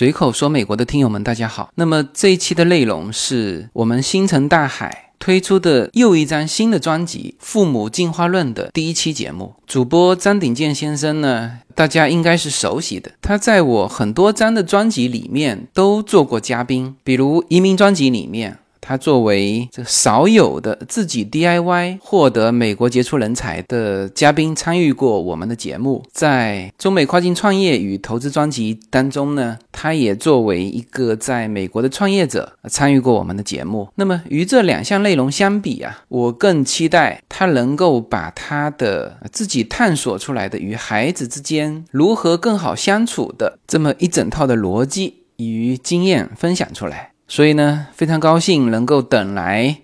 [0.00, 1.70] 随口说美国的听友们，大家好。
[1.74, 9.56] 那么这一期的内容是我们星辰大海推出的又一张新的专辑《父母进化论》的第一期节目。
[9.66, 18.59] 主播张鼎健先生呢，大家应该是熟悉的，他在我很多张的专辑里面都做过嘉宾，比如移民专辑里面。
[18.80, 26.02] 他作为这少有的自己 DIY 获得美国杰出人才的嘉宾，参与过我们的节目。
[26.12, 33.88] 在中美跨境创业与投资专辑当中呢，他也作为一个在美国的创业者参与过我们的节目。
[33.96, 47.09] 那么与这两项内容相比啊，我更期待他能够把他的自己探索出来的与孩子之间如何更好相处的这么一整套的逻辑与经验分享出来。
[47.30, 49.78] 所以呢，非常高兴能够等来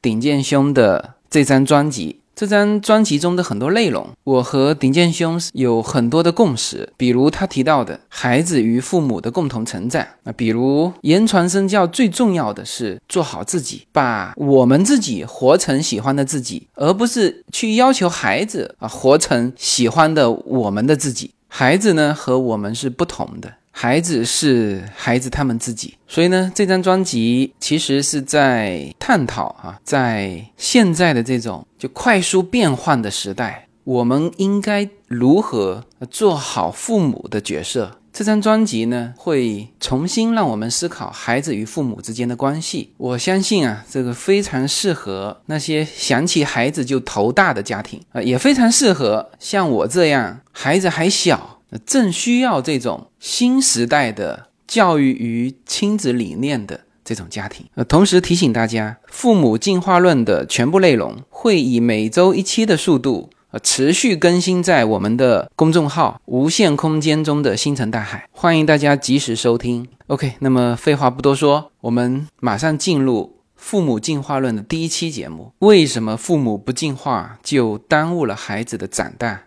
[0.00, 2.20] 顶剑兄的这张专辑。
[2.34, 6.92] 这张专辑中的很多内容，我和顶剑兄有很多的共识。
[6.96, 21.32] 比如他提到的孩子与父母的共同成长，啊，比如言传身教最重要的是做好自己，把我们自己活成喜欢的自己，而不是去要求孩子啊活成喜欢的我们的自己。
[21.48, 23.52] 孩子呢和我们是不同的。
[23.74, 37.98] 孩子是孩子他们自己，所以呢，这张专辑其实是在探讨啊，在现在的这种就快速变换的时代，我们应该如何做好父母的角色。
[38.12, 42.92] 这张专辑呢，会重新让我们思考孩子与父母之间的关系。
[42.98, 51.60] 我相信啊，这个非常适合那些想起孩子就头大的家庭啊，也非常适合像我这样孩子还小。
[51.78, 57.66] 正需要这种新时代的教育与亲子理念的这种家庭。
[57.74, 69.88] 呃，同时提醒大家，《父母进化论》的全部内容会以每周一期的速度，呃，持续更新在我们的公众号“无限空间中的星辰大海”，欢迎大家及时收听。
[70.06, 79.44] OK，那么废话不多说，我们马上进入《父母进化论》的第一期节目：为什么父母不进化就耽误了孩子的长大？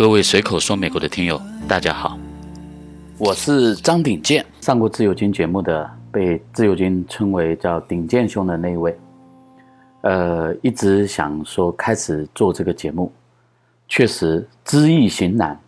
[0.00, 1.38] 各位随口说美国的听友，
[1.68, 2.18] 大家好，
[3.18, 8.98] 我是张鼎健，上过自由军节目的，被自由军称为叫鼎健兄的那一位。
[10.00, 13.12] 呃，一直想说开始做这个节目，
[13.88, 15.60] 确实知易行难，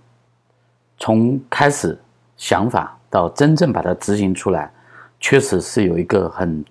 [0.96, 2.00] 从开始
[2.38, 4.72] 想法到真正把它执行出来，
[5.20, 6.64] 确实是有一个很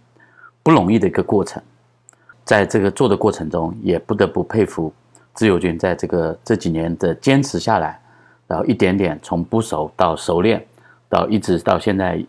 [0.63, 1.61] 不容易的一个过程。
[2.43, 4.91] 在这个做的过程中，也不得不佩服。
[5.33, 7.99] 自由军在这个这几年的坚持下来，
[8.47, 10.65] 然后一点点从不熟到熟练，
[11.07, 12.23] 到一直到现在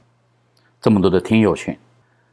[0.80, 1.76] 这么多的听友群，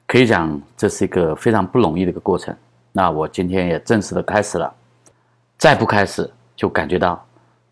[0.07, 2.55] 可以讲这是一个非常不容易的一个过程。
[2.91, 4.73] 那我今天也正式的开始了，
[5.57, 7.23] 再不开始就感觉到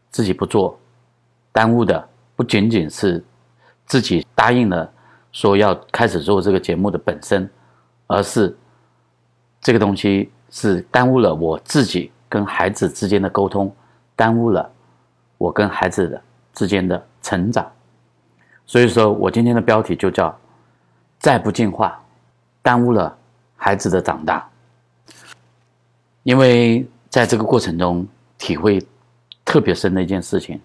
[0.09, 0.77] 自己不做，
[1.51, 3.23] 耽误的不仅仅是
[3.85, 4.91] 自己答应了
[5.31, 7.49] 说要开始做这个节目的本身，
[8.07, 8.55] 而是
[9.61, 12.11] 这个东西是耽误了我自己。
[12.29, 13.73] 跟孩子之间的沟通，
[14.15, 14.69] 耽误了
[15.37, 16.21] 我跟孩子的
[16.53, 17.71] 之间的成长，
[18.65, 20.37] 所以说我今天的标题就叫
[21.19, 22.01] “再不进化，
[22.61, 23.15] 耽误了
[23.55, 24.47] 孩子的长大”。
[26.23, 28.05] 因为在这个过程中，
[28.37, 28.85] 体会
[29.45, 30.59] 特别深的一件事情，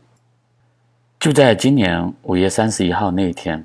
[1.21, 3.65] 就在今年五月三十一号那一天，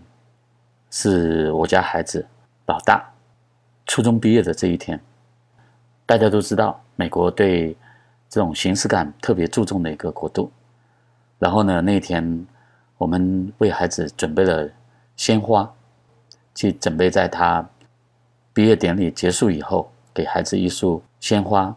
[0.91, 2.27] 是我家孩子
[2.67, 3.03] 老大
[3.87, 4.99] 初中毕业的这一天。
[6.05, 7.75] 大家都知道，美国对
[8.29, 10.51] 这种形式感特别注重的一个国度，
[11.39, 12.45] 然后呢，那天
[12.97, 14.69] 我们为孩子准备了
[15.15, 15.73] 鲜花，
[16.53, 17.67] 去准备在他
[18.53, 21.73] 毕业典礼结束以后给孩子一束鲜花，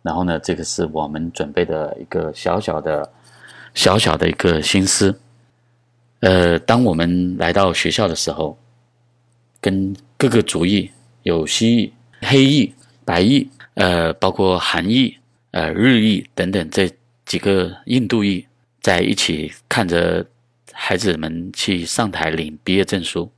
[0.00, 3.12] 然后呢，这个是我们准备的一个小小的、
[3.74, 5.20] 小小的一个心思。
[6.20, 8.56] 呃，当我们来到学校的时候，
[9.60, 10.90] 跟各个族裔
[11.24, 12.74] 有西裔、黑裔、
[13.04, 15.19] 白裔，呃，包括韩裔。
[15.52, 16.88] 呃，日裔等等这
[17.26, 18.46] 几个印度裔
[18.80, 20.24] 在一起看着
[20.72, 23.30] 孩子们去上台领毕业证书，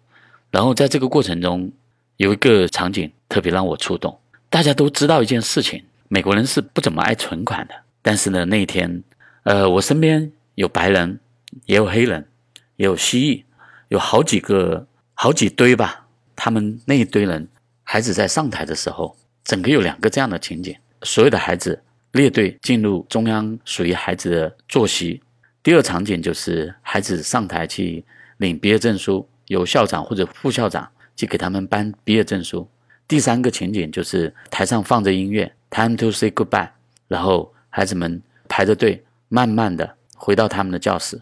[0.50, 1.72] 然后在这个过程中
[2.18, 4.18] 有一个场景特别让我触动。
[4.50, 7.74] 大家都知道一件事情，美国人是不怎么爱存款的。
[8.02, 9.02] 但是呢，那一天，
[9.44, 11.18] 呃，我身边有白人，
[11.64, 12.28] 也有黑人，
[12.76, 13.42] 也有蜥蜴，
[13.88, 16.06] 有好几个好几堆吧。
[16.36, 17.48] 他们那一堆人，
[17.84, 21.82] 孩子在上台的时候，整个有两个这样的情景：所有的孩子。
[22.12, 25.22] 列队进入中央属于孩子的坐席。
[25.62, 28.04] 第二场景就是孩子上台去
[28.38, 32.68] 领毕业证书，由校长或者副校长去给他们颁毕业证书。
[33.08, 36.70] 第三个情景就是台上放着音乐，Time to say goodbye，
[37.08, 41.20] 然后孩子们排着队，慢慢的回到他们的教室。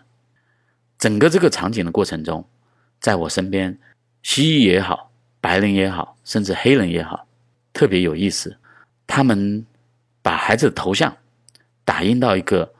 [0.99, 2.47] 整个这个场景的过程中，
[3.01, 3.79] 在我身边，
[4.23, 5.11] 蜥蜴也好，
[5.41, 7.27] 白人也好，甚至黑人也好，
[7.73, 8.57] 特别有意思。
[9.07, 9.65] 他们
[10.23, 11.17] 把孩子的头像
[11.85, 12.73] 打印到一个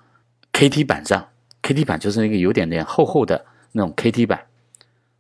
[0.53, 1.29] KT 板上
[1.63, 4.47] ，KT 板就是一个有点点厚厚的那种 KT 板，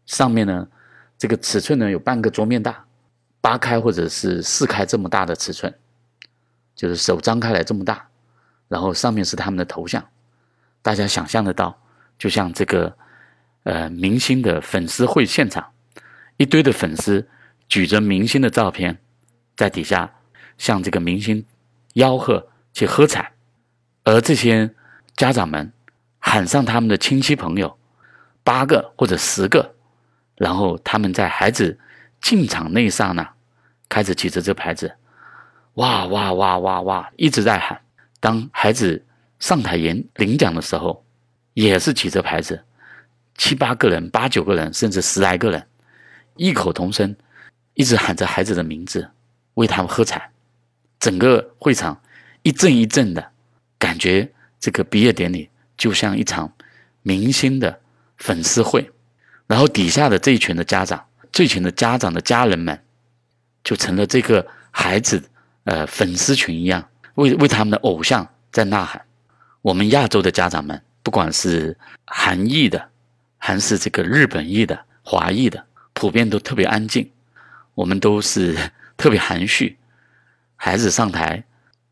[0.06, 0.68] 上面呢，
[1.18, 2.84] 这个尺寸呢有半个桌面大。
[3.42, 5.74] 八开或者是四开这么大的尺寸，
[6.76, 8.06] 就是手张开来这么大，
[8.68, 10.06] 然后上面是他们的头像，
[10.82, 11.74] 大家想象得到，
[12.18, 12.94] 就像这个
[13.62, 15.72] 呃明星的粉丝会现场，
[16.36, 17.26] 一堆的粉丝
[17.66, 18.98] 举着明星的照片，
[19.56, 20.12] 在底下
[20.58, 21.42] 向这个明星
[21.94, 23.32] 吆喝去喝彩，
[24.04, 24.70] 而这些
[25.16, 25.72] 家长们
[26.18, 27.78] 喊上他们的亲戚朋友，
[28.42, 29.74] 八个或者十个，
[30.36, 31.78] 然后他们在孩子。
[32.20, 33.26] 进场那一刹那，
[33.88, 34.94] 开始举着这牌子，
[35.76, 37.80] 哇哇哇哇哇，一直在喊。
[38.20, 39.02] 当孩子
[39.38, 41.02] 上台演领奖的时候，
[41.54, 42.62] 也是举着牌子，
[43.38, 45.66] 七八个人、八九个人，甚至十来个人，
[46.36, 47.16] 异口同声，
[47.72, 49.10] 一直喊着孩子的名字，
[49.54, 50.29] 为他们喝彩。
[51.00, 52.00] 整个会场
[52.42, 53.32] 一阵一阵的，
[53.78, 54.30] 感觉
[54.60, 56.52] 这个毕业典礼就像一场
[57.02, 57.80] 明星的
[58.18, 58.88] 粉丝会。
[59.48, 61.04] 然后底下的这一群的家长。
[61.32, 62.76] 这群的家长的家人们，
[63.62, 65.22] 就成了这个孩子
[65.62, 69.00] 呃粉丝群一样，为为他们的偶像在呐喊。
[69.62, 72.90] 我们亚洲的家长们，不管是韩裔的，
[73.38, 77.08] 还是这个日本裔的、华裔的，普遍都特别安静。
[77.74, 78.56] 我们都是
[78.98, 79.78] 特别含蓄，
[80.62, 81.42] 孩子上台，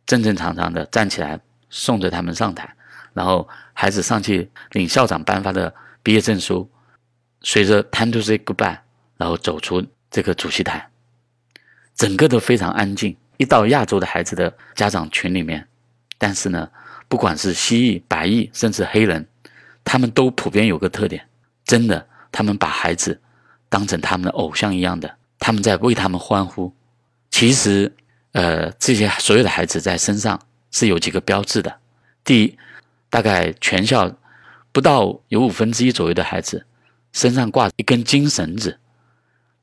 [0.05, 2.69] 正正常常的站起来送着他们上台，
[3.15, 6.71] 然后孩子上去领校长颁发的毕业证书，
[7.41, 8.77] 随着 time to say goodbye。
[9.17, 10.87] 然后走出这个主席台，
[11.97, 13.17] 整个都非常安静。
[13.39, 15.67] 一到亚洲的孩子的家长群里面，
[16.19, 16.71] 但是呢，
[17.09, 19.27] 不管是蜥蜴、白蚁，甚至黑人，
[19.83, 21.27] 他们都普遍有个特点：
[21.65, 23.21] 真的，他们把孩子
[23.69, 26.73] 当成他们的偶像一样的，他们在为他们欢呼。
[27.31, 27.93] 其实，
[28.39, 30.41] 呃，这些所有的孩子在身上
[30.71, 31.77] 是有几个标志的。
[32.23, 32.57] 第一，
[33.11, 34.17] 大概全校
[34.71, 36.65] 不到有五分之一左右的孩子
[37.13, 38.79] 身上挂一根金绳子。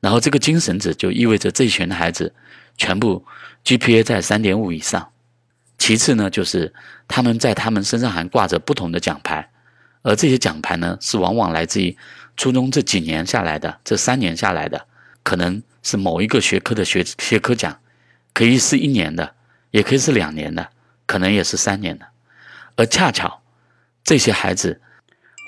[0.00, 2.34] 然后这个金绳子就意味着这一群孩子
[2.76, 3.24] 全部
[3.64, 5.10] GPA 在三点五以上。
[5.78, 6.74] 其次呢，就是
[7.08, 9.48] 他们在他们身上还挂着不同的奖牌，
[10.02, 11.96] 而这些奖牌呢，是往往来自于
[12.36, 14.86] 初中这几年下来的，这三年下来的，
[15.22, 17.74] 可能是某一个学科的学学科奖，
[18.36, 19.34] 可以是一年的，
[19.70, 20.70] 也可以是两年的，
[21.06, 22.06] 可能也是三年的。
[22.76, 23.40] 而恰巧
[24.04, 24.78] 这些孩子，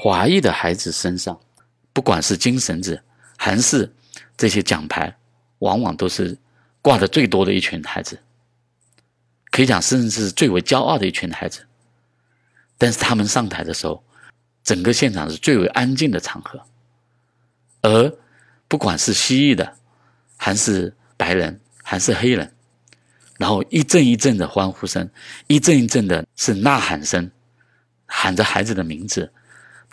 [0.02, 1.38] 华裔的孩子身上，
[1.92, 3.02] 不管是金绳子
[3.36, 3.92] 还是
[4.38, 5.14] 这些奖牌
[5.58, 6.34] 往往都是
[6.80, 8.18] 挂的最多的一群孩子，
[9.50, 11.66] 可以讲甚至是最为骄傲的一群孩子。
[12.78, 14.02] 但是他们上台的时候，
[14.64, 16.58] 整个现场是最为安静的场合。
[17.82, 18.10] 而
[18.66, 19.76] 不管是蜥蜴的，
[20.38, 22.50] 还是白人，还是黑人，
[23.38, 25.08] 然后一阵一阵的欢呼声，
[25.46, 27.30] 一阵一阵的是呐喊声，
[28.04, 29.32] 喊着孩子的名字，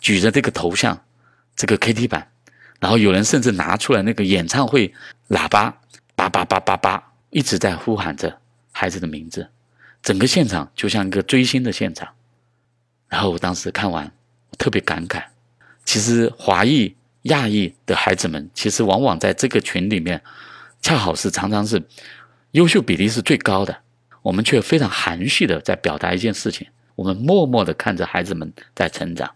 [0.00, 1.00] 举着这个头像，
[1.54, 2.28] 这个 KT 板。
[2.78, 4.92] 然后有人甚至拿出来那个演唱会
[5.30, 5.74] 喇叭，
[6.14, 8.38] 叭叭叭叭叭，一直在呼喊着
[8.70, 9.48] 孩子的名字，
[10.02, 12.06] 整个现场就像一个追星的现场。
[13.08, 14.12] 然后我当时看完，
[14.58, 15.22] 特别感慨，
[15.84, 20.20] 其实华裔、亚裔的孩子们，其实往往在这个群里面，
[20.82, 21.82] 恰好是常常是
[22.56, 23.76] 优秀比例是最高的，
[24.22, 29.30] 我们却非常含蓄的在表达一件事情，我们默默的看着孩子们在成长，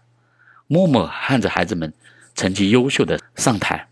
[0.65, 1.93] 默默看着孩子们。
[2.33, 3.89] 成绩优秀的上台，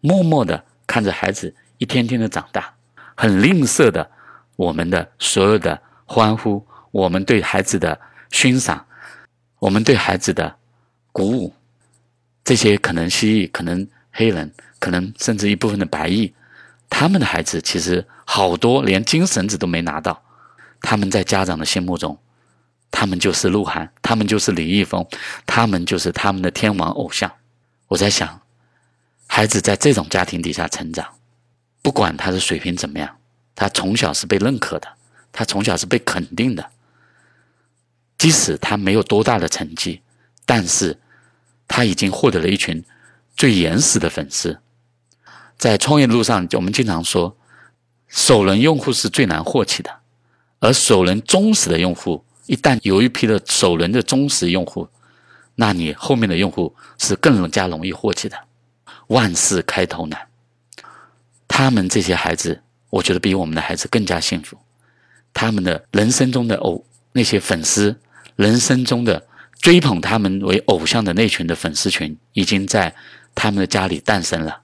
[0.00, 2.72] 默默的看着孩子一天天的长大，
[3.16, 4.08] 很吝啬的
[4.54, 8.00] 我们的所有的欢呼，我们对孩子的
[8.30, 8.86] 欣赏，
[9.58, 10.54] 我们对孩子的
[11.10, 11.52] 鼓舞，
[12.44, 16.32] 这些可能蜥蜴，可能黑人，可能甚至一部分的白蚁，
[16.94, 20.22] 他们的孩子其实好多连金绳子都没拿到，
[20.82, 22.18] 他们在家长的心目中，
[22.90, 25.04] 他们就是鹿晗，他们就是李易峰，
[25.46, 27.32] 他们就是他们的天王偶像。
[27.88, 28.38] 我在想，
[29.26, 31.08] 孩子在这种家庭底下成长，
[31.80, 33.16] 不管他的水平怎么样，
[33.54, 34.86] 他从小是被认可的，
[35.32, 36.70] 他从小是被肯定的。
[38.18, 40.02] 即使他没有多大的成绩，
[40.44, 40.96] 但是
[41.66, 42.84] 他已经获得了一群
[43.34, 44.60] 最原始的粉丝。
[45.62, 47.36] 在创业路上，我们经常说，
[48.08, 50.00] 首轮用户是最难获取的，
[50.58, 54.88] 而首轮忠实的用户，一旦有一批的首轮的忠实用户。
[55.54, 58.36] 那你后面的用户是更加容易获取的。
[59.06, 60.20] 万事开头难，
[61.46, 64.58] 他们这些孩子，我觉得比我们的孩子更加幸福。
[65.32, 67.96] 他们的人生中的偶那些粉丝，
[68.34, 69.24] 人生中的
[69.60, 72.92] 追捧他们为偶像的那群的粉丝群，已经在
[73.32, 74.62] 他们的家里诞生了，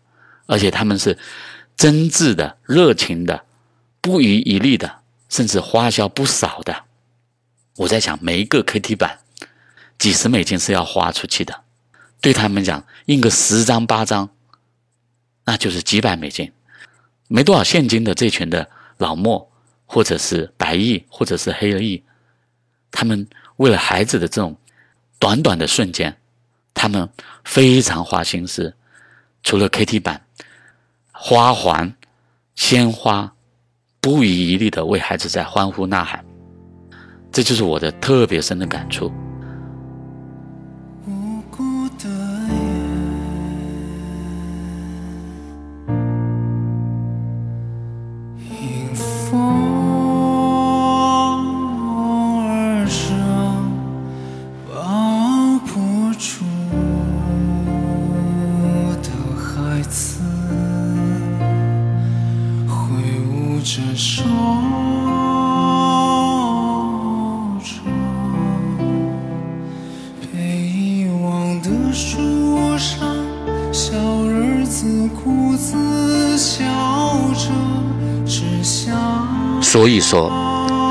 [0.48, 1.16] 而且他们是
[1.76, 3.44] 真挚的、热情的、
[4.00, 6.84] 不遗余力的，甚至花销不少的。
[7.76, 9.20] 我在想，每一个 KT 板
[9.98, 11.62] 几十美金是要花出去的，
[12.20, 14.28] 对他们讲，印个十张八张，
[15.44, 16.50] 那就是几百美金，
[17.28, 19.48] 没多少现金的这群的老莫。
[19.90, 22.04] 或者是白翼，或者是黑了翼，
[22.90, 23.26] 他们
[23.56, 24.54] 为了孩子的这种
[25.18, 26.14] 短短的瞬间，
[26.74, 27.08] 他们
[27.42, 28.76] 非常花心思。
[29.42, 30.22] 除了 KT 板，
[31.20, 31.92] 花环、
[32.54, 33.32] 鲜花，
[34.00, 36.24] 不遗余力的为孩子在欢呼呐喊，
[37.32, 39.12] 这就是我的特别深的感触。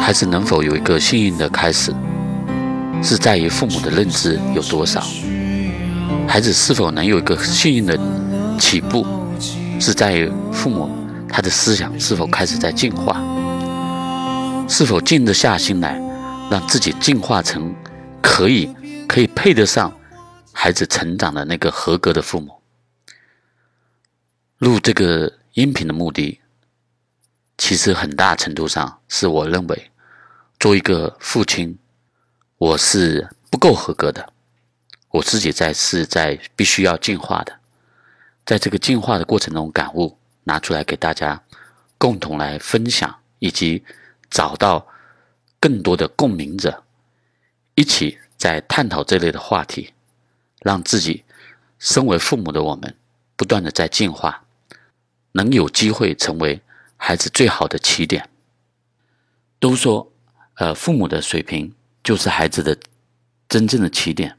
[0.08, 1.94] 孩子能否有一个幸运的开始，
[3.04, 5.02] 是在于父母的认知有多少；
[6.26, 8.00] 孩子是否能有一个幸运的
[8.58, 9.06] 起步，
[9.82, 10.90] 是在于父母
[11.28, 13.22] 他的思想是否开始在进化，
[14.70, 16.02] 是否静得下心来，
[16.50, 17.76] 让自己进化成
[18.22, 18.74] 可以
[19.10, 19.92] 可以配得上
[20.54, 22.62] 孩子成长的那个合格的父母。
[24.60, 26.40] 录这个音频的目的。
[27.60, 29.92] 其实很大程度上是我认为，
[30.60, 31.78] 做一个父亲，
[32.58, 34.34] 我是不够合格的。
[35.10, 37.60] 我自己在是在必须要进化的，
[38.46, 41.42] 在这个进化的过程中感悟，拿出来给大家
[41.98, 43.84] 共同来分享，以及
[44.30, 44.88] 找到
[45.60, 46.84] 更多的共鸣者，
[47.76, 49.94] 一起在探讨这类的话题，
[50.62, 51.24] 让自己
[51.80, 52.96] 身为父母的我们
[53.36, 54.44] 不断的在进化，
[55.34, 56.62] 能有机会成为。
[57.00, 58.28] 孩子最好的起点，
[59.60, 60.12] 都说，
[60.58, 61.74] 呃，父母的水平
[62.04, 62.78] 就是孩子的
[63.50, 64.38] 真正的起点。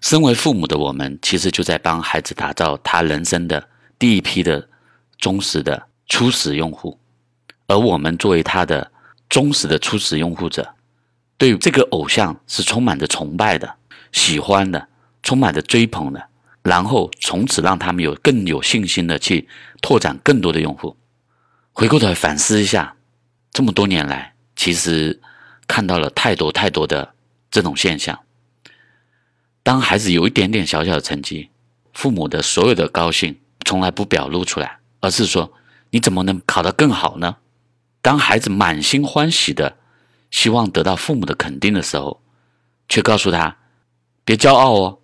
[0.00, 3.68] 身为父母的我们，其实就在帮孩子打造他人生的
[3.98, 4.68] 第一批的
[5.18, 6.98] 忠实的初始用户。
[7.66, 8.90] 而我们作为他的
[9.30, 10.74] 忠实的初始用户者，
[11.38, 13.76] 对这个偶像是充满着崇拜的、
[14.12, 14.88] 喜欢的、
[15.22, 16.28] 充满着追捧的，
[16.62, 19.48] 然后从此让他们有更有信心的去
[19.80, 20.94] 拓展更多的用户。
[21.72, 22.96] 回过头来反思一下，
[23.50, 25.20] 这么多年来，其实
[25.66, 27.14] 看到了太多太多的
[27.50, 28.18] 这种现象。
[29.62, 31.50] 当孩子有一点点小小的成绩，
[31.92, 35.52] 父母的所有的高兴从来不表露出来，而是说
[35.90, 37.36] ：“你怎么能考得更好呢？”
[38.02, 39.76] 当孩子满心欢喜的
[40.30, 42.22] 希望得到父母的肯定的时候，
[42.88, 43.56] 却告诉他
[44.24, 44.98] ：“别骄傲哦，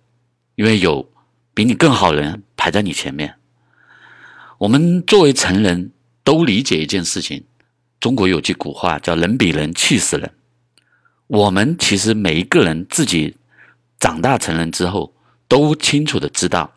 [0.55, 1.11] 因为有
[1.53, 3.35] 比你更好的人排在你前面。”
[4.59, 5.91] 我们作为成人。
[6.23, 7.45] 都理解一件事情，
[8.01, 10.29] 中国有句古话叫“人比人气死人”。
[11.27, 13.37] 我们其实每一个人自己
[13.99, 15.13] 长大成人之后，
[15.47, 16.73] 都清楚的知道，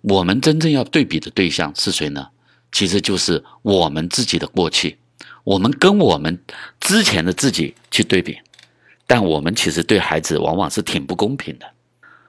[0.00, 2.28] 我们真正要对比的对象是谁呢？
[2.70, 4.96] 其实就是我们自己的过去，
[5.42, 6.40] 我们跟我们
[6.78, 8.38] 之前的自己去对比。
[9.08, 11.66] 但我们其实对孩子往往是挺不公平的。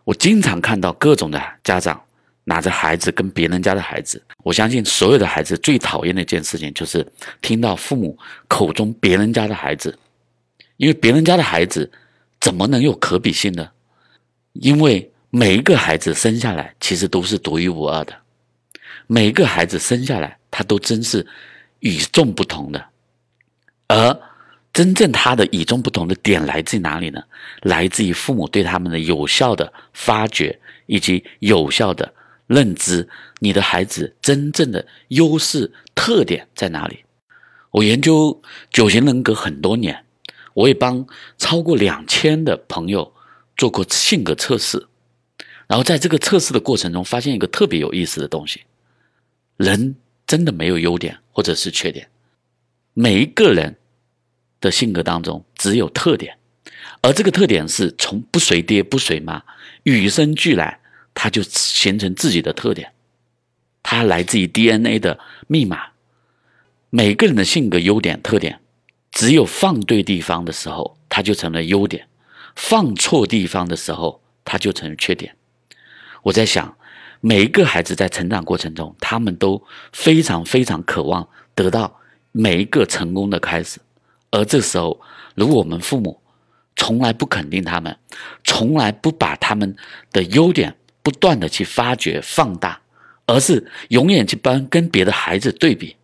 [0.04, 2.02] 我经常看到各种的家长。
[2.44, 7.06] 拿着孩子跟别人家的孩子，我相信所有的孩子最讨厌的一件事情就是
[7.42, 8.18] 听到父母
[8.48, 9.98] 口中别人家的孩子，
[10.78, 11.90] 因为别人家的孩子
[12.40, 13.70] 怎么能有可比性呢？
[14.54, 18.14] 因为每一个孩子生下来其实都是独一无二的，
[19.06, 21.26] 每一个孩子生下来他都真是
[21.80, 22.84] 与众不同的，
[23.88, 24.20] 而
[24.74, 27.22] 真正他的与众不同的点来自于哪里呢？
[27.62, 32.12] 来自于父母对他们的有效的发掘以及有效的。
[32.52, 33.08] 认知
[33.40, 37.06] 你的孩子真正的优势特点在哪里？
[37.72, 40.04] 我研究九型人格很多年，
[40.54, 43.14] 我也帮超过两千的朋友
[43.56, 44.86] 做过性格测试。
[45.66, 48.64] 然后在这个测试的过程中，发现一个特别有意思的东西：
[49.56, 49.96] 人
[50.28, 52.10] 真的没有优点或者是缺点，
[52.94, 53.78] 每一个人
[54.60, 56.38] 的性格当中只有特点，
[57.02, 59.42] 而这个特点是从不随爹不随妈，
[59.84, 60.81] 与生俱来。
[61.14, 62.92] 他就形成自己的特点，
[63.84, 65.88] 它来自于 DNA 的密码。
[66.90, 68.60] 每个人的性格优点特点，
[69.12, 72.04] 只有放对地方的时候，它就成了优点；
[72.56, 75.36] 放错地方的时候，它就成了缺点。
[76.24, 76.78] 我在想，
[77.20, 79.64] 每一个孩子在成长过程中，他们都
[79.94, 82.00] 非常非常渴望得到
[82.32, 83.80] 每一个成功的开始。
[84.32, 85.00] 而这时候，
[85.36, 86.22] 如果我们父母
[86.76, 87.98] 从来不肯定他们，
[88.44, 89.76] 从来不把他们
[90.12, 92.80] 的优点不断的去发掘放大，
[93.26, 95.96] 而是永远去帮跟别的孩子对比。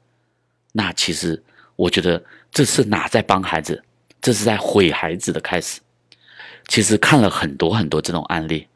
[0.71, 1.41] 那其实，
[1.75, 3.83] 我觉得这是哪在帮孩子？
[4.21, 5.79] 这是在毁孩子的开始。
[6.67, 8.67] 其实看了很多很多这种案例，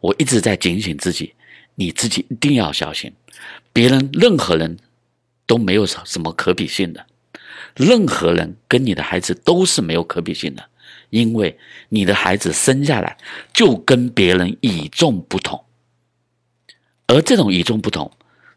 [0.00, 1.32] 我一直在警醒自己：
[1.74, 3.12] 你自己一定要小心。
[3.72, 4.78] 别人任何人
[5.46, 7.06] 都没有什什么可比性的，
[7.76, 10.64] 任何人跟你的孩子都是没有可比性的，
[11.10, 11.56] 因为
[11.90, 13.16] 你的孩子生下来
[13.52, 15.62] 就跟别人与众不同，
[17.06, 18.10] 而这种与众不同，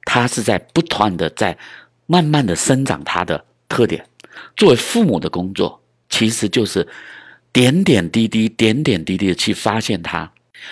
[0.06, 1.58] 他是在不断的在。
[2.12, 4.03] 慢慢的生长他的特点，
[4.58, 5.79] 作为父母的工作，
[6.10, 6.88] 其实就是
[7.53, 10.32] 点点滴滴、点点滴滴的去发现他，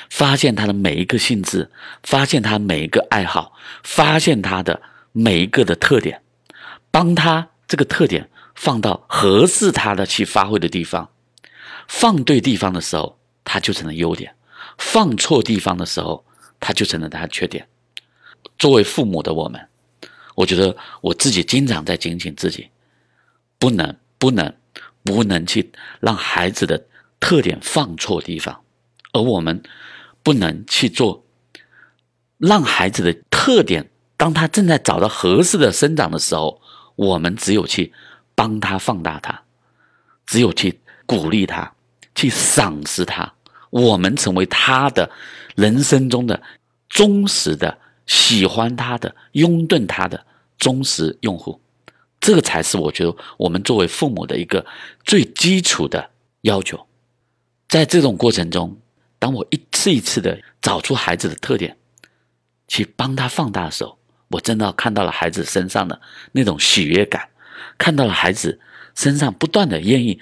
[0.10, 1.70] 发现他的每一个性质，
[2.02, 3.54] 发现他每一个爱好，
[3.84, 4.82] 发现他的
[5.12, 6.24] 每一个的特点，
[6.90, 11.08] 帮他这个特点放到合适他的去发挥的地方，
[11.88, 14.32] 放对地方的时候，他就成了优点；
[14.80, 16.26] 放错地方的时候，
[16.60, 17.68] 他就成了他的缺点。
[18.58, 19.68] 作为父母的我们。
[20.36, 22.70] 我觉得我自己经常在警醒自己，
[23.58, 24.54] 不能、不能、
[25.04, 26.86] 不能去让孩子的
[27.20, 28.62] 特点放错地方，
[29.14, 29.64] 而我们
[30.22, 31.26] 不能去做
[32.38, 36.62] 让孩子的特点，当他正在找到合适的生长的时候，
[36.96, 37.92] 我们只有去
[38.36, 39.42] 帮他放大他，
[40.28, 41.74] 只有去鼓励他，
[42.14, 43.34] 去赏识他，
[43.82, 45.10] 我们成为他的
[45.56, 46.42] 人生中的
[46.90, 47.78] 忠实的。
[48.08, 50.26] 喜欢他的，拥趸他的
[50.58, 51.60] 忠实用户，
[52.22, 54.66] 这个才是我觉得我们作为父母的一个
[55.04, 56.10] 最基础的
[56.44, 56.88] 要求。
[57.68, 58.78] 在这种过程中，
[59.20, 61.76] 当我一次一次的找出孩子的特点，
[62.70, 64.00] 去帮他放大的时候，
[64.30, 66.00] 我真的看到了孩子身上的
[66.32, 67.28] 那种喜悦感，
[67.78, 68.62] 看到了孩子
[68.96, 70.22] 身上不断的愿意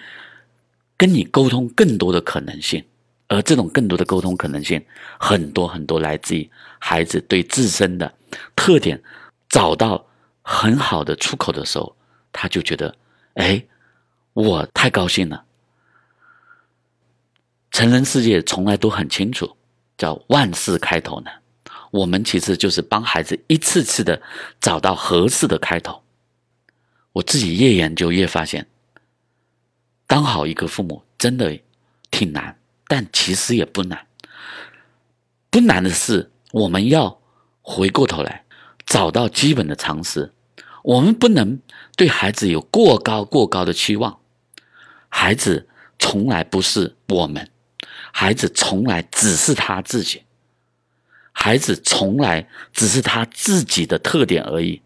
[0.97, 2.83] 跟你沟通更多的可能性。
[3.27, 4.83] 而这种更多的沟通可能性，
[5.19, 8.13] 很多很多来自于孩子对自身的
[8.55, 9.01] 特点
[9.49, 10.05] 找到
[10.41, 11.95] 很好的出口的时候，
[12.31, 12.95] 他就觉得，
[13.33, 13.63] 哎，
[14.33, 15.43] 我太高兴了。
[17.71, 19.57] 成人世界从来都很清楚，
[19.97, 21.41] 叫万事开头难。
[21.91, 24.21] 我们其实就是帮孩子一次次的
[24.59, 26.01] 找到合适的开头。
[27.13, 28.67] 我自己越研究越发现，
[30.05, 31.57] 当好一个父母真的
[32.11, 32.57] 挺难。
[32.87, 34.05] 但其实也不难，
[35.49, 37.19] 不难的是，我们要
[37.61, 38.43] 回过头来
[38.85, 40.31] 找到基本的常识。
[40.83, 41.59] 我们不能
[41.97, 44.19] 对孩子有过高过高的期望。
[45.09, 45.67] 孩子
[45.97, 47.49] 从来不是我们，
[48.11, 50.21] 孩子从来只是他自己，
[51.31, 54.81] 孩子从来只是他自己的特点而已，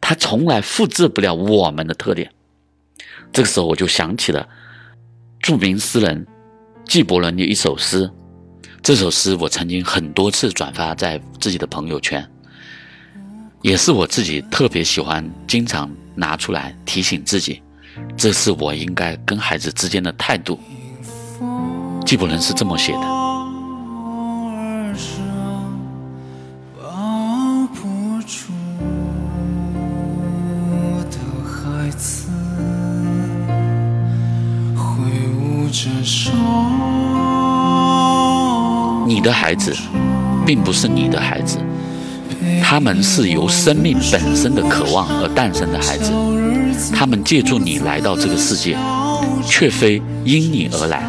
[0.00, 2.32] 他从来复制不了我们的特点。
[3.32, 4.48] 这个时候，我就想起了
[5.40, 6.26] 著名诗人。
[6.86, 8.08] 纪伯伦的一首诗，
[8.82, 12.24] 这首诗我曾经很多次转发在自己的朋友圈，
[13.62, 17.62] 也是我自己特别喜欢，经常拿出来提醒自己，
[18.16, 20.60] 这是我应该跟孩子之间的态度。
[22.04, 23.13] 纪伯伦是这么写的。
[39.24, 39.74] 你的孩子，
[40.44, 41.56] 并不是你的孩子，
[42.62, 46.12] 他们是由生命本身的渴望而诞生的孩子，
[46.94, 48.76] 他们借助你来到这个世界，
[49.46, 51.02] 却非因你而来，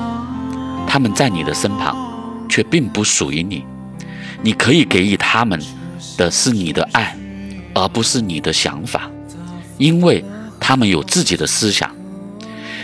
[0.88, 1.94] 他们在你的身旁，
[2.48, 3.66] 却并不属于你，
[4.42, 5.62] 你可以给予他们
[6.16, 7.14] 的是你的爱，
[7.74, 9.12] 而不是你的想法，
[9.78, 10.24] 因为
[10.58, 11.92] 他们有自己的思想，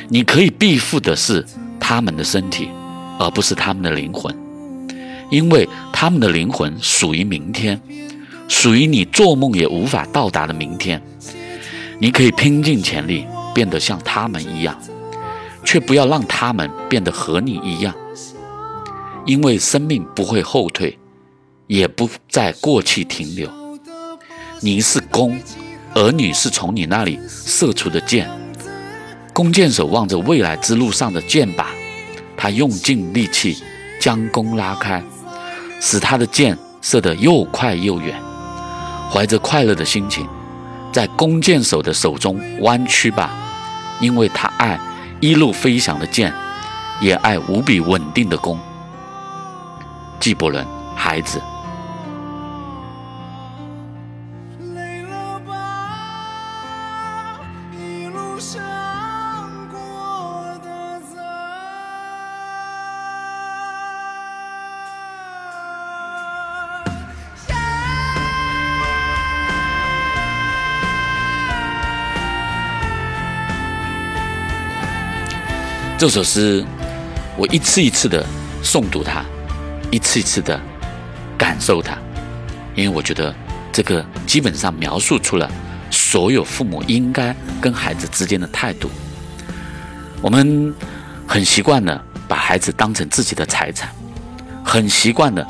[0.10, 1.48] 你可以庇护的是。
[1.84, 2.70] 他们的身体，
[3.17, 4.34] 而不是他们的灵魂，
[5.32, 7.82] 因为他们的灵魂属于明天，
[8.48, 11.02] 属于你做梦也无法到达的明天。
[12.00, 14.78] 你可以拼尽全力变得像他们一样，
[15.63, 17.96] 却不要让他们变得和你一样，
[19.26, 20.98] 因为生命不会后退，
[21.67, 23.50] 也不在过去停留。
[24.60, 25.39] 你是弓，
[25.96, 28.30] 儿女是从你那里射出的箭。
[29.34, 31.67] 弓箭手望着未来之路上的箭靶，
[32.36, 33.58] 他用尽力气
[34.00, 35.02] 将弓拉开，
[35.82, 38.17] 使他的箭射得又快又远。
[39.12, 40.26] 怀着快乐的心情，
[40.94, 43.32] 在弓箭手的手中弯曲吧，
[44.00, 44.80] 因为他爱
[45.20, 46.32] 一路飞翔的箭，
[47.02, 48.58] 也爱无比稳定的弓。
[50.20, 50.65] 纪伯伦，
[50.96, 51.41] 孩子。
[76.01, 76.65] 这首诗，
[77.37, 78.25] 我一次一次的
[78.63, 79.23] 诵读它，
[79.91, 80.59] 一次一次的
[81.37, 81.95] 感受它，
[82.73, 83.31] 因为我觉得
[83.71, 85.47] 这个基本上描述出了
[85.91, 88.89] 所有父母应该跟孩子之间的态度。
[90.23, 90.73] 我们
[91.27, 93.87] 很习惯的把孩子当成自己的财产，
[94.65, 95.45] 很习惯的、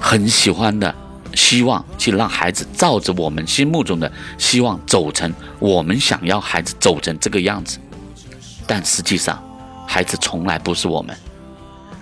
[0.00, 0.92] 很喜欢的，
[1.34, 7.78] 希望去让孩子照着我们心目中的希望走成我们想要孩子走成这个样子，
[8.66, 9.40] 但实际上。
[9.90, 11.16] 孩子从来不是我们，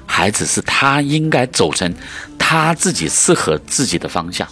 [0.05, 1.94] 孩子是他应该走成
[2.37, 4.46] 他自己适合自己的方向。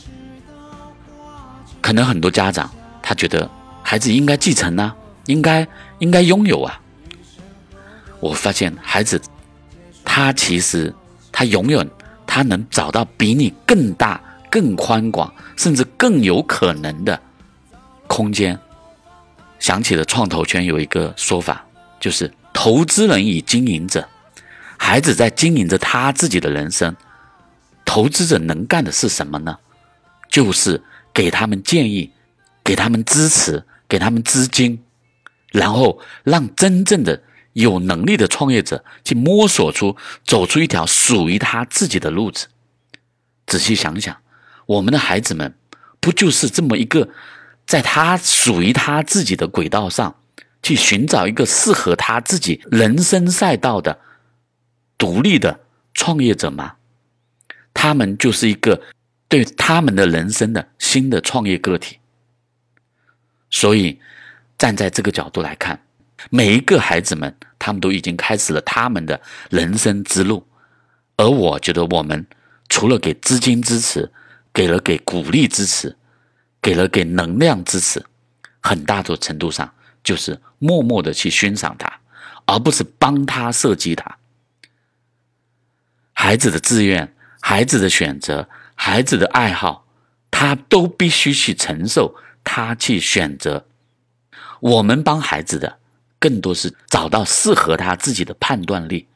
[1.83, 2.71] 可能很多家长
[3.03, 3.51] 他觉得
[3.83, 4.95] 孩子应该继承呢，
[5.27, 5.67] 应该
[5.99, 6.81] 应该拥有啊。
[8.21, 9.21] 我发现孩子
[10.05, 10.95] 他其实
[11.33, 11.87] 他永远
[12.27, 14.19] 他能找到比你更大、
[14.49, 17.21] 更宽广，甚至更有可能的
[18.07, 18.59] 空间。
[19.59, 21.63] 想起了创投圈有一个说法，
[21.99, 22.33] 就是。
[22.55, 24.09] 投资人与经营者，
[24.79, 26.97] 孩子在经营着他自己的人生。
[27.85, 29.59] 投资者能干的是什么呢？
[30.31, 32.11] 就是给他们建议，
[32.65, 34.83] 给他们支持，给他们资金，
[35.53, 42.47] 然后让真正的有能力的创业者去摸索出、走出一条属于他自己的路子。
[43.47, 44.17] 仔细想想，
[44.65, 45.55] 我们的孩子们
[46.01, 47.11] 不就是这么一个，
[47.67, 50.17] 在他属于他自己的轨道上？
[50.65, 54.01] 去寻找一个适合他自己人生赛道的
[54.97, 55.61] 独立的
[55.93, 56.77] 创业者吗？
[57.75, 58.81] 他们就是一个
[59.29, 61.99] 对他们的人生的新的创业个体。
[63.51, 64.01] 所以，
[64.57, 65.79] 站在这个角度来看，
[66.31, 70.47] 每一个孩子们，他们都已经开始了他们的人生之路。
[71.17, 72.27] 而我觉得，我们
[72.71, 74.11] 除了给资金支持，
[74.51, 75.95] 给了给鼓励支持，
[76.63, 78.03] 给了给能量支持，
[78.63, 79.71] 很大的程度上。
[80.03, 82.01] 就是默默的去欣赏他，
[82.47, 84.17] 而不是帮他设计他。
[86.15, 89.87] 孩子的志愿、孩子的选择、孩子的爱好，
[90.31, 93.67] 他都必须去承受，他去选择。
[94.61, 95.77] 我们帮孩子的，
[96.19, 99.07] 更多是找到适合他自己的判断力，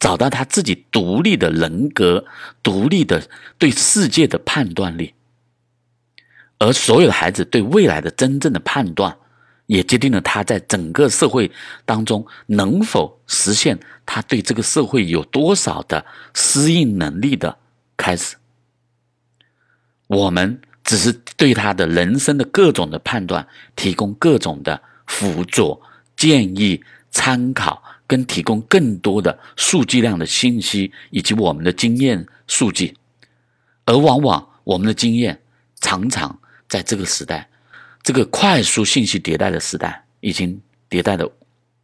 [0.00, 2.24] 找到他自己独立的人格、
[2.64, 5.14] 独立的对世界的判断力。
[6.58, 9.16] 而所有的孩子对未来的真正的判断。
[9.70, 11.48] 也决定了他在整个社会
[11.84, 16.04] 当中能否实现他对这个社会有多少的
[16.34, 17.56] 适应能力的
[17.96, 18.34] 开始。
[20.08, 25.80] 我们只是对他的人生的各种的判断提供各种的辅佐
[26.16, 32.96] 建议参考，跟提供更多的数据量的信息以及我们的经验数据，
[33.84, 35.40] 而往往我们的经验
[35.80, 37.48] 常常在这个时代。
[38.02, 41.30] 这个快速信息迭代的时代已经迭代的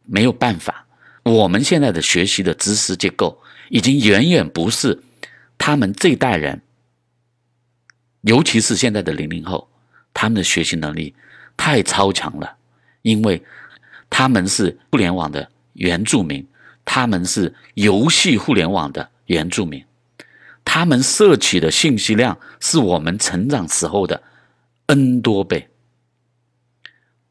[0.05, 0.85] 没有办法，
[1.23, 4.99] 我们现在的学习的知识结构已经远远不是
[5.57, 6.61] 他们这代人，
[8.21, 9.69] 尤其是现在的零零后，
[10.13, 11.13] 他们的学习能力
[11.55, 12.55] 太超强了，
[13.03, 13.41] 因为
[14.09, 16.45] 他们是互联网的原住民，
[16.83, 19.83] 他们是游戏互联网的原住民，
[20.65, 24.21] 他们摄取的信息量是我们成长时候的
[24.87, 25.67] N 多倍。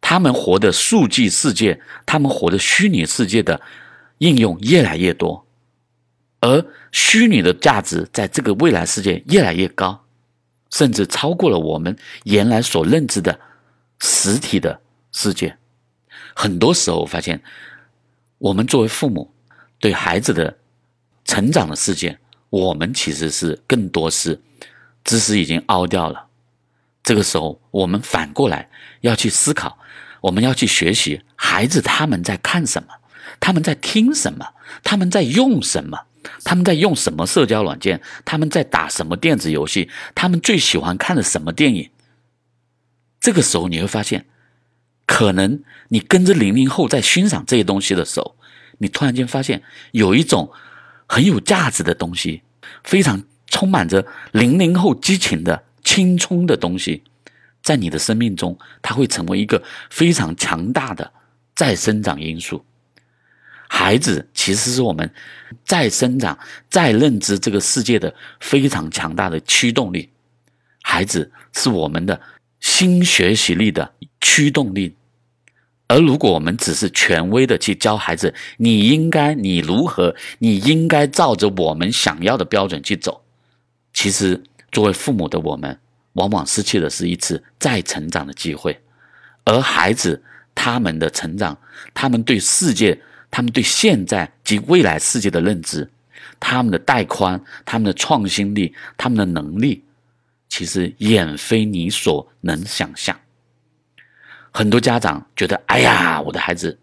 [0.08, 3.60] 他们活的数据世界，他们活的虚拟世界的
[4.18, 5.44] 应用越来越多，
[6.38, 10.04] 而虚拟的价值在这个未来世界越来越高，
[10.70, 13.36] 甚至超过了我们原来所认知的
[13.98, 15.58] 实体的世界。
[16.36, 17.42] 很多时候，我发现，
[18.38, 19.28] 我们作为父母
[19.80, 20.56] 对孩子的
[21.24, 22.16] 成长的世界，
[22.50, 24.40] 我们其实是更多是
[25.02, 26.25] 知识已经凹掉了。
[27.06, 28.68] 这个时候，我们反过来
[29.02, 29.78] 要去思考，
[30.20, 32.88] 我们要去学习孩子他们在看什么，
[33.38, 34.44] 他们在听什么，
[34.82, 35.96] 他们在用什么，
[36.42, 41.90] 他们在用什么社交软件，他们在打什么电子游戏，他们最喜欢看的什么电影。
[43.20, 44.26] 这个时候，你会发现，
[45.06, 48.34] 可能你跟着零零后在欣赏这些东西的时候，
[48.78, 50.50] 你突然间发现有一种
[51.06, 52.42] 很有价值的东西，
[52.82, 55.62] 非常充满着零零后激情的。
[55.86, 57.04] 青葱的东西，
[57.62, 61.12] 在你的生命中，它会成为一个非常强大的
[61.54, 62.64] 再生长因素。
[63.68, 65.08] 孩子其实是我们
[65.64, 66.36] 再生长、
[66.68, 70.10] 再认知这个世界的非常强大的驱动力。
[70.82, 72.20] 孩子是我们的
[72.58, 74.96] 新学习力的驱动力。
[75.88, 83.22] 而如果我们只是权威的去教孩子，你应该，你如何，你应该照着我们想要的标准去走，
[83.92, 84.42] 其实
[84.76, 85.80] 作为父母的我们，
[86.12, 88.78] 往往失去的是一次再成长的机会。
[89.42, 90.22] 而孩子
[90.54, 91.56] 他们的成长，
[91.94, 93.00] 他们对世界。
[93.30, 95.90] 他们对现在及未来世界的认知，
[96.38, 99.82] 他们的带宽，他们的创新力，他们的能力，
[100.48, 103.18] 其实远非你所能想象。
[104.52, 106.78] 很多家长觉得：“哎呀，我的孩子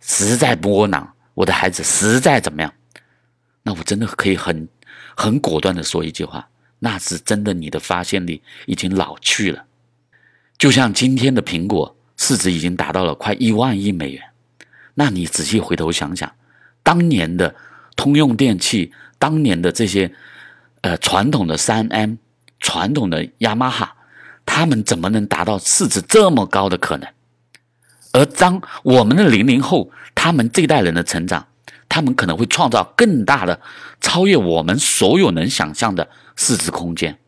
[0.00, 2.72] 实在窝囊，我的孩子实在怎么样？”
[3.62, 4.68] 那我真的可以很
[5.14, 6.46] 很果断的说一句话：
[6.86, 9.64] 那是真的，你的发现力已经老去了。
[10.56, 14.22] 就像今天的苹果市值已经达到了快一万亿美元。
[14.94, 16.32] 那你仔细回头想想，
[16.84, 17.52] 当年的
[17.96, 20.12] 通用电器，当年的这些
[20.82, 22.14] 呃传统的三 M，
[22.60, 23.96] 传统的雅马哈，
[24.46, 27.08] 他们怎么能达到市值这么高的可能？
[28.12, 31.48] 而当我们的零零后，他们这代人的成长，
[31.88, 33.60] 他们可能会创造更大的、
[34.00, 37.18] 超越我们所有能想象的市值空间，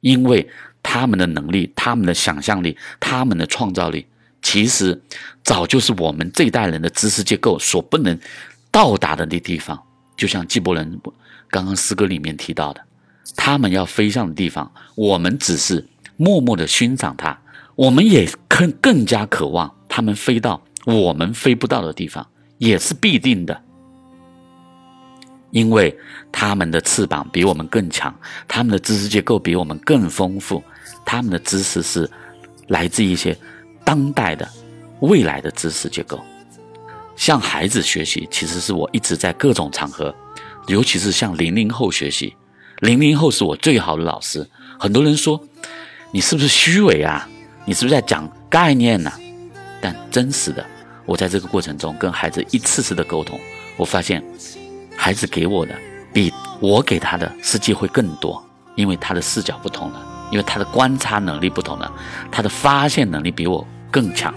[0.00, 0.48] 因为
[0.82, 4.06] 他们的能力、他们的想象力、他们的创造力。
[4.42, 5.00] 其实，
[5.42, 8.18] 早就是我们这一代人的知识结构所不能
[8.70, 9.80] 到达的那地方。
[10.16, 11.00] 就像纪伯伦
[11.48, 12.80] 刚刚诗歌里面提到的，
[13.34, 17.36] 他们要飞向的地方，我们只是默默的欣赏它。
[17.74, 22.26] 我们也更更加渴望他们飞到我们飞不到的地方，
[22.58, 23.62] 也是必定的。
[25.50, 25.96] 因为
[26.30, 28.14] 他们的翅膀比我们更强，
[28.46, 30.62] 他们的知识结构比我们更丰富，
[31.04, 32.10] 他们的知识是
[32.68, 33.36] 来自一些。
[33.84, 34.48] 当代的
[34.98, 36.20] 未来的知识结构，
[37.14, 40.12] 向孩子学习，其实是我一直在各种场合，
[40.66, 42.34] 尤其是向零零后学习。
[42.80, 44.44] 零零后是我最好的老师。
[44.76, 45.40] 很多人说
[46.10, 47.28] 你是不是虚伪啊？
[47.64, 49.12] 你是不是在讲概念呢？
[49.80, 50.66] 但真实的，
[51.04, 53.38] 我在这个过程中跟孩子一次次的沟通，
[53.76, 54.20] 我发现
[54.96, 55.74] 孩子给我的
[56.12, 58.42] 比我给他的实际会更多，
[58.74, 61.92] 因为他的视角不同了，因为他的观察能力不同了，
[62.30, 63.66] 他的发现能力比我。
[63.88, 64.34] 更强，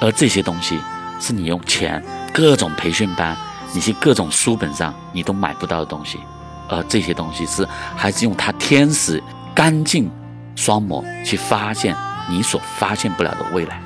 [0.00, 0.78] 而这些东西
[1.18, 2.00] 是你用钱、
[2.32, 3.36] 各种培训班、
[3.72, 6.20] 你去各种书本上你都买不到的东西，
[6.68, 9.20] 而这些东西是孩子用他天使
[9.52, 10.08] 干净
[10.54, 11.96] 双眸去发现
[12.28, 13.82] 你所发现不了的未来。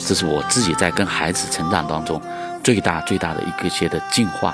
[0.00, 2.20] 这是我自己在跟孩子成长当中
[2.64, 4.52] 最大最大的一个些的进化。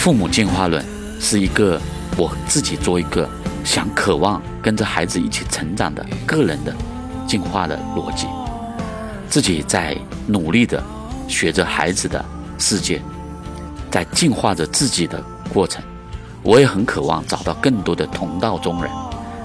[0.00, 0.82] 父母进化论
[1.20, 1.78] 是一个
[2.16, 3.28] 我自己做一个
[3.62, 6.74] 想渴望跟着孩子一起成长的个人的
[7.28, 8.26] 进化的逻辑，
[9.28, 9.94] 自己在
[10.26, 10.82] 努力的
[11.28, 12.24] 学着孩子的
[12.56, 12.98] 世界，
[13.90, 15.84] 在进化着自己的过程，
[16.42, 18.90] 我也很渴望找到更多的同道中人，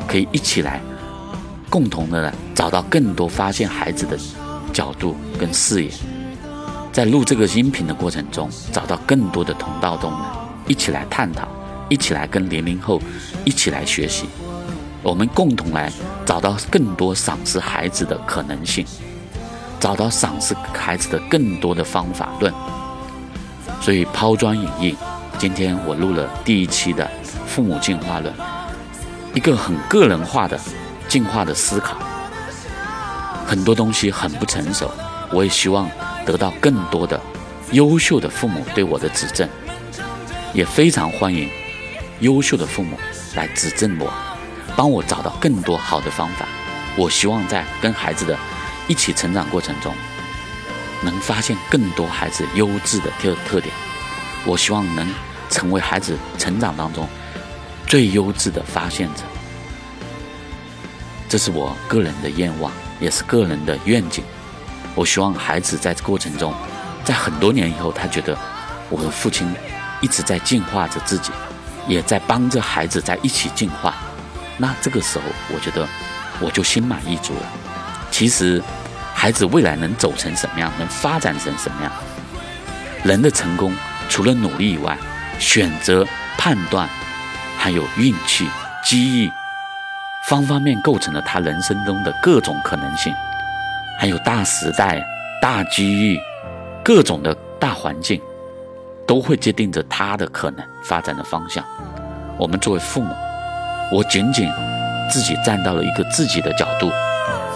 [0.08, 0.80] 可以一起来
[1.70, 4.18] 共同的找到更多发现孩子的
[4.72, 5.92] 角度跟视野，
[6.94, 10.45] 在录这个音频的过程中找到更多的同道中人。
[10.68, 11.48] 一起来探讨，
[11.90, 13.02] 一起来跟零零后
[13.44, 14.28] 一起来学习，
[15.04, 15.92] 我们共同来
[16.26, 18.86] 找到更多赏识孩子的可能性，
[19.80, 22.54] 找到赏识孩子的更多的方法论。
[23.82, 24.96] 所以抛砖引玉，
[25.38, 27.08] 今天我录了第一期的
[27.46, 28.34] 父母进化论，
[29.36, 30.60] 一个很个人化的
[31.08, 31.98] 进化的思考。
[33.46, 34.90] 很多东西很不成熟，
[35.32, 35.88] 我也希望
[36.26, 37.20] 得到更多的
[37.74, 39.48] 优秀的父母对我的指正。
[40.56, 41.50] 也非常欢迎
[42.22, 42.98] 优秀的父母
[43.36, 44.10] 来指正我，
[44.74, 46.46] 帮我找到更多好的方法。
[46.96, 48.40] 我希望在跟孩子的
[48.88, 49.94] 一起成长过程中，
[51.04, 53.76] 能发现更多孩子优质的特特点。
[54.46, 55.06] 我希望能
[55.50, 57.06] 成为孩子成长当中
[57.86, 59.24] 最优质的发现者。
[61.28, 64.24] 这是我个人的愿望，也是个人的愿景。
[64.96, 66.54] 我希望孩子在这过程中，
[67.04, 68.38] 在很多年以后，他觉得
[68.90, 69.54] 我的父亲。
[70.02, 71.32] 一直在进化着自己，
[71.88, 73.94] 也在帮着孩子在一起进化。
[74.58, 75.88] 那这个时候，我觉得
[76.40, 77.42] 我就心满意足了。
[78.12, 78.62] 其实，
[79.14, 81.92] 孩子未来能走成什么样，能发展成什么样，
[83.04, 83.74] 人的成功
[84.10, 84.98] 除了努力以外，
[85.40, 86.06] 选择、
[86.38, 86.88] 判断，
[87.58, 88.48] 还有运气、
[88.84, 89.32] 机遇，
[90.28, 93.14] 方方面面构成了他人生中的各种可能性，
[94.00, 95.06] 还有大时代、
[95.42, 96.20] 大机遇，
[96.84, 98.22] 各种的大环境，
[99.08, 101.64] 都会决定着他的可能发展的方向。
[102.38, 103.14] 我们作为父母，
[103.92, 104.50] 我仅仅
[105.10, 106.90] 自己站到了一个自己的角度，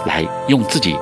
[0.06, 0.96] 来用自己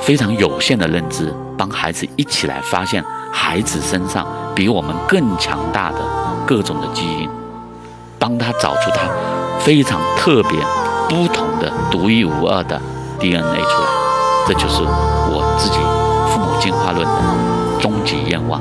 [0.00, 5.98] 非常有限的认知，帮孩子一起来发现孩子身上比我们更强大的
[6.46, 7.28] 各种的基因，
[8.18, 9.08] 帮他找出他
[9.60, 10.58] 非常特别、
[11.08, 12.80] 不同的、独一无二的
[13.18, 13.88] DNA 出来。
[14.44, 15.78] 这就是我自己
[16.28, 18.60] 父母进化论的终极愿望。